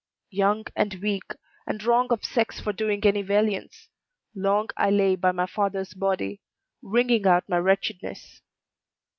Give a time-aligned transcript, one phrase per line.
[0.31, 1.33] Young and weak,
[1.67, 3.87] and wrong of sex for doing any valiance,
[4.33, 6.41] long I lay by my father's body,
[6.81, 8.41] wringing out my wretchedness.